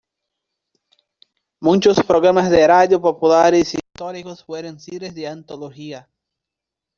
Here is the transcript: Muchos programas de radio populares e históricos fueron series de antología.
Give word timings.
Muchos 1.61 2.01
programas 2.03 2.49
de 2.49 2.65
radio 2.65 2.99
populares 2.99 3.75
e 3.75 3.79
históricos 3.85 4.43
fueron 4.43 4.79
series 4.79 5.13
de 5.13 5.27
antología. 5.27 6.09